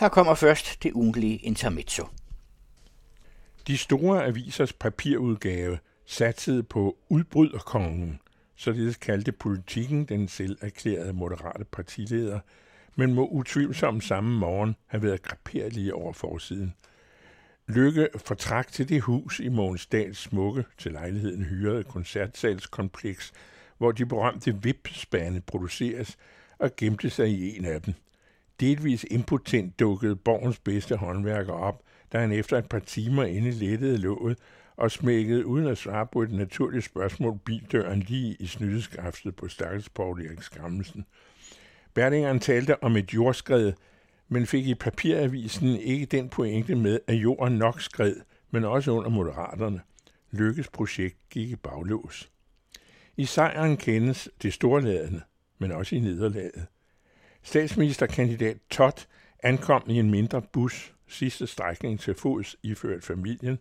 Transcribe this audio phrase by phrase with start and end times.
[0.00, 2.06] Her kommer først det ugentlige intermezzo.
[3.66, 8.20] De store avisers papirudgave satsede på udbryderkongen,
[8.56, 12.40] således kaldte politikken den selv erklærede moderate partileder,
[12.96, 16.74] men må utvivlsomt samme morgen have været graperlige over forsiden.
[17.66, 23.32] Lykke fortrak til det hus i Månsdals smukke til lejligheden hyrede koncertsalskompleks,
[23.78, 26.16] hvor de berømte vipspande produceres,
[26.58, 27.94] og gemte sig i en af dem.
[28.60, 31.82] Delvis impotent dukkede borgens bedste håndværker op,
[32.12, 34.38] da han efter et par timer inde lettede låget
[34.76, 39.88] og smækkede uden at svare på et naturligt spørgsmål bildøren lige i snydeskaftet på stakkels
[39.88, 41.06] Paul Erik Skrammelsen.
[41.94, 43.72] Berlingeren talte om et jordskred,
[44.28, 48.16] men fik i papiravisen ikke den pointe med, at jorden nok skred,
[48.50, 49.80] men også under moderaterne.
[50.30, 52.30] Lykkes projekt gik i baglås.
[53.16, 55.20] I sejren kendes det storladende,
[55.58, 56.66] men også i nederlaget.
[57.42, 59.06] Statsministerkandidat Todd
[59.42, 63.58] ankom i en mindre bus, sidste strækning til fods iført familien.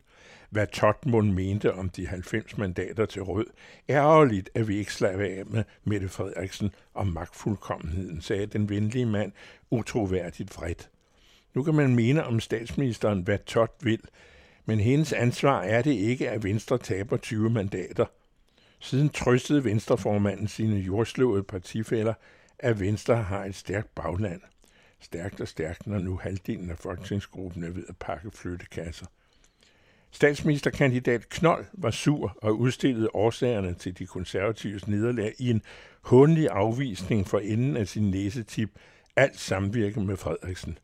[0.49, 3.45] Hvad Totmund mente om de 90 mandater til rød.
[3.89, 9.31] Ærgerligt, at vi ikke slap af med Mette Frederiksen om magtfuldkommenheden, sagde den venlige mand
[9.69, 10.89] utroværdigt vredt.
[11.53, 14.01] Nu kan man mene om statsministeren, hvad Tot vil,
[14.65, 18.05] men hendes ansvar er det ikke, at Venstre taber 20 mandater.
[18.79, 22.13] Siden trøstede Venstreformanden sine jordslåede partifælder,
[22.59, 24.41] at Venstre har et stærkt bagland.
[24.99, 29.05] Stærkt og stærkt, når nu halvdelen af folketingsgruppen er ved at pakke flyttekasser.
[30.11, 35.61] Statsministerkandidat Knold var sur og udstillede årsagerne til de konservatives nederlag i en
[36.01, 38.69] hundelig afvisning for enden af sin næsetip,
[39.15, 40.77] alt samvirke med Frederiksen.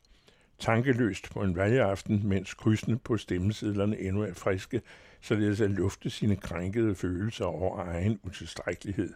[0.59, 4.81] Tankeløst på en valgaften, mens krydsene på stemmesedlerne endnu er friske,
[5.21, 9.13] således at lufte sine krænkede følelser over egen utilstrækkelighed.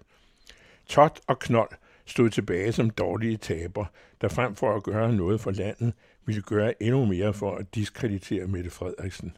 [0.85, 1.69] Tot og Knold
[2.09, 3.85] stod tilbage som dårlige taber,
[4.21, 5.93] der frem for at gøre noget for landet,
[6.25, 9.37] ville gøre endnu mere for at diskreditere Mette Frederiksen.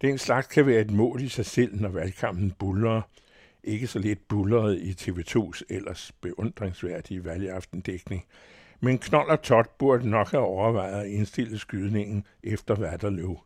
[0.00, 3.02] Den slags kan være et mål i sig selv, når valgkampen buller.
[3.64, 8.24] Ikke så lidt bulleret i TV2's ellers beundringsværdige valgaftendækning.
[8.80, 13.38] Men Knold og Tot burde nok have overvejet at indstille skydningen efter Vatterløv.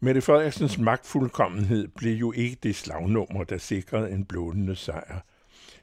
[0.00, 5.20] Mette Frederiksens magtfuldkommenhed blev jo ikke det slagnummer, der sikrede en blodende sejr.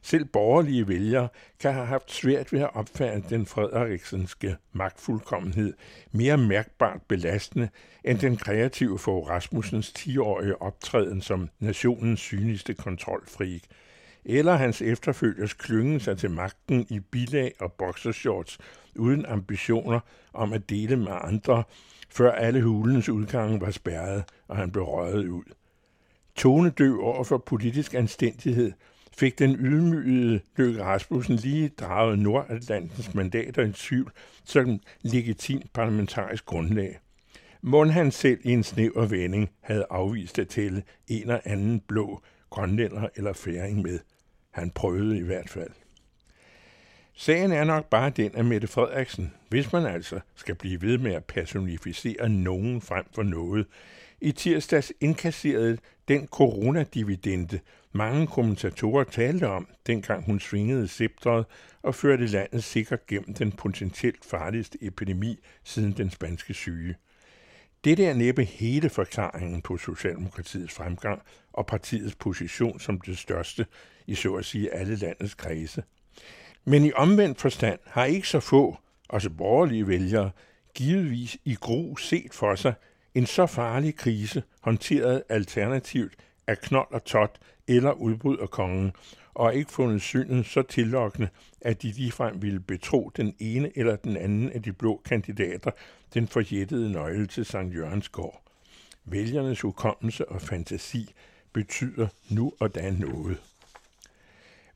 [0.01, 1.27] Selv borgerlige vælgere
[1.59, 5.73] kan have haft svært ved at opfatte den frederiksenske magtfuldkommenhed
[6.11, 7.69] mere mærkbart belastende
[8.03, 13.61] end den kreative for Rasmussens 10-årige optræden som nationens synligste kontrolfreak,
[14.25, 18.57] eller hans efterfølgers klyngen sig til magten i bilag og boxershorts
[18.95, 19.99] uden ambitioner
[20.33, 21.63] om at dele med andre,
[22.09, 25.43] før alle hulens udgange var spærret, og han blev røget ud.
[26.35, 28.71] Tonedøv over for politisk anstændighed–
[29.17, 34.11] fik den ydmygede Løkke Rasmussen lige draget Nordatlantens mandater i tvivl
[34.43, 36.99] som legitimt parlamentarisk grundlag.
[37.61, 42.23] Mund han selv i en snæver vending havde afvist at tælle en og anden blå
[42.49, 43.99] grønlænder eller færing med.
[44.51, 45.71] Han prøvede i hvert fald.
[47.17, 51.13] Sagen er nok bare den, at Mette Frederiksen, hvis man altså skal blive ved med
[51.13, 53.67] at personificere nogen frem for noget,
[54.21, 55.77] i tirsdags indkasserede
[56.07, 57.59] den coronadividende,
[57.91, 61.45] mange kommentatorer talte om, dengang hun svingede sceptret
[61.83, 66.95] og førte landet sikkert gennem den potentielt farligste epidemi siden den spanske syge.
[67.83, 71.21] Det er næppe hele forklaringen på Socialdemokratiets fremgang
[71.53, 73.65] og partiets position som det største
[74.07, 75.83] i så at sige alle landets kredse.
[76.65, 78.77] Men i omvendt forstand har ikke så få,
[79.09, 80.31] også borgerlige vælgere,
[80.73, 82.73] givetvis i gro set for sig
[83.15, 86.13] en så farlig krise håndteret alternativt
[86.47, 88.91] af Knold og Tot eller udbryderkongen,
[89.33, 91.29] og ikke fundet synet så tillokkende,
[91.61, 95.71] at de ligefrem ville betro den ene eller den anden af de blå kandidater
[96.13, 98.41] den forjættede nøgle til Sankt Jørgens gård.
[99.05, 101.13] Vælgernes hukommelse og fantasi
[101.53, 103.37] betyder nu og da noget.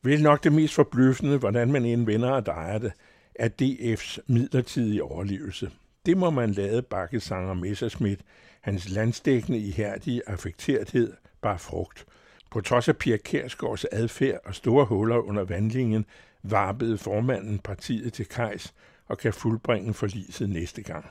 [0.02, 2.92] Vel nok det mest forbløffende, hvordan man en venner og drejer det,
[3.34, 5.70] er DF's midlertidige overlevelse.
[6.06, 8.20] Det må man lade bakkesanger Messerschmidt,
[8.60, 11.12] hans landstækkende ihærdige affekterethed,
[11.42, 12.06] bare frugt.
[12.50, 16.06] På trods af Pia Kærsgaards adfærd og store huller under vandlingen,
[16.42, 18.74] varpede formanden partiet til kejs
[19.08, 21.06] og kan fuldbringe forliset næste gang.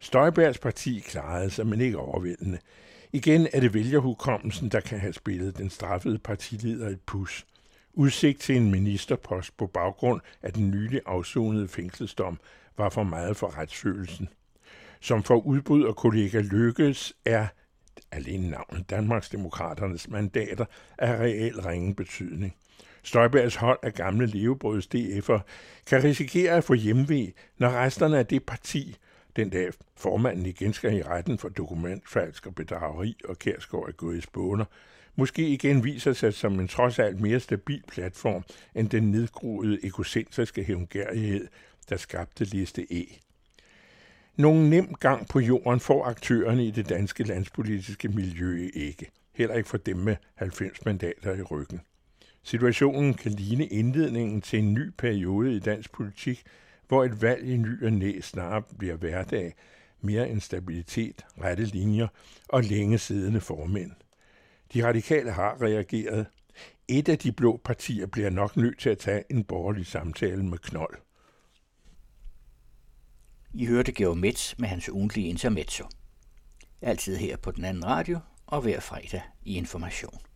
[0.00, 2.58] Støjbergs parti klarede sig, men ikke overvældende.
[3.12, 7.46] Igen er det vælgerhukommelsen, der kan have spillet den straffede partileder et pus.
[7.98, 12.38] Udsigt til en ministerpost på baggrund af den nylig afsonede fængselsdom
[12.76, 14.28] var for meget for retsfølelsen.
[15.00, 17.46] Som for og kollega Lykkes er
[18.12, 20.64] alene navnet Danmarksdemokraternes mandater
[20.98, 22.54] af reel ringe betydning.
[23.02, 25.40] Støjbergs hold af gamle levebrøds DF'er
[25.86, 28.96] kan risikere at få hjemvej, når resterne af det parti,
[29.36, 34.18] den dag formanden igen skal i retten for dokumentfalsk og bedrageri og Kærsgaard er gået
[34.18, 34.64] i spåner,
[35.18, 38.44] måske igen viser sig som en trods alt mere stabil platform
[38.74, 41.48] end den nedgroede egocentriske hævngærighed,
[41.88, 43.04] der skabte liste E.
[44.36, 49.10] Nogen nem gang på jorden får aktørerne i det danske landspolitiske miljø ikke.
[49.34, 51.80] Heller ikke for dem med 90 mandater i ryggen.
[52.42, 56.42] Situationen kan ligne indledningen til en ny periode i dansk politik,
[56.88, 59.54] hvor et valg i ny og næ snart bliver hverdag,
[60.00, 62.06] mere end stabilitet, rette linjer
[62.48, 63.92] og længe siddende formænd.
[64.74, 66.26] De radikale har reageret.
[66.88, 70.58] Et af de blå partier bliver nok nødt til at tage en borgerlig samtale med
[70.58, 70.96] Knold.
[73.54, 75.84] I hørte Georg Metz med hans ugentlige intermezzo.
[76.82, 80.27] Altid her på den anden radio og hver fredag i Information.